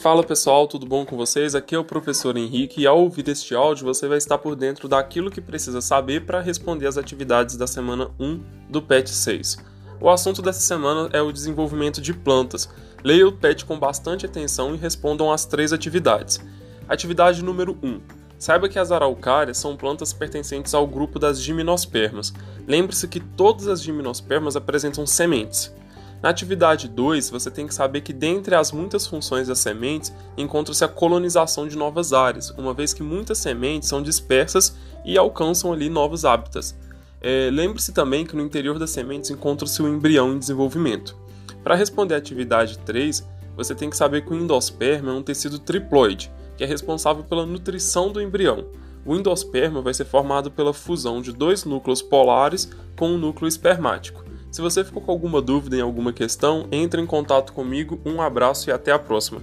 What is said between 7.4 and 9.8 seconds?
da semana 1 do PET 6.